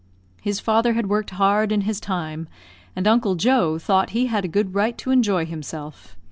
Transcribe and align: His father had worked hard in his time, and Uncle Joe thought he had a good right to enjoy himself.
His 0.41 0.59
father 0.59 0.93
had 0.93 1.09
worked 1.11 1.29
hard 1.29 1.71
in 1.71 1.81
his 1.81 1.99
time, 1.99 2.47
and 2.95 3.05
Uncle 3.07 3.35
Joe 3.35 3.77
thought 3.77 4.09
he 4.17 4.25
had 4.25 4.43
a 4.43 4.47
good 4.47 4.73
right 4.73 4.97
to 4.97 5.11
enjoy 5.11 5.45
himself. 5.45 6.15